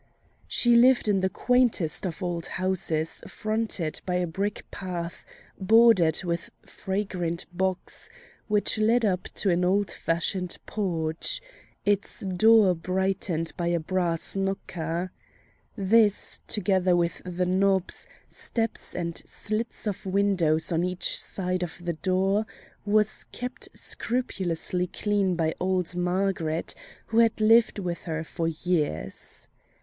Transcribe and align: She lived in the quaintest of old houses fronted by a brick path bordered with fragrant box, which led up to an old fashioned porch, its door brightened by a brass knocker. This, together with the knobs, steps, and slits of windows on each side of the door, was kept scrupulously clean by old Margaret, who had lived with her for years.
She 0.47 0.73
lived 0.73 1.07
in 1.07 1.19
the 1.19 1.29
quaintest 1.29 2.07
of 2.07 2.23
old 2.23 2.47
houses 2.57 3.21
fronted 3.27 4.01
by 4.03 4.15
a 4.15 4.25
brick 4.25 4.65
path 4.71 5.23
bordered 5.59 6.23
with 6.23 6.49
fragrant 6.65 7.45
box, 7.55 8.09
which 8.47 8.79
led 8.79 9.05
up 9.05 9.25
to 9.35 9.51
an 9.51 9.63
old 9.63 9.91
fashioned 9.91 10.57
porch, 10.65 11.39
its 11.85 12.21
door 12.21 12.73
brightened 12.73 13.51
by 13.55 13.67
a 13.67 13.79
brass 13.79 14.35
knocker. 14.35 15.11
This, 15.77 16.41
together 16.47 16.95
with 16.95 17.21
the 17.23 17.45
knobs, 17.45 18.07
steps, 18.27 18.95
and 18.95 19.21
slits 19.27 19.85
of 19.85 20.07
windows 20.07 20.71
on 20.71 20.83
each 20.83 21.15
side 21.15 21.61
of 21.61 21.79
the 21.85 21.93
door, 21.93 22.47
was 22.87 23.25
kept 23.25 23.69
scrupulously 23.75 24.87
clean 24.87 25.35
by 25.35 25.53
old 25.59 25.95
Margaret, 25.95 26.73
who 27.05 27.19
had 27.19 27.39
lived 27.39 27.77
with 27.77 28.05
her 28.05 28.23
for 28.23 28.47
years. 28.47 29.47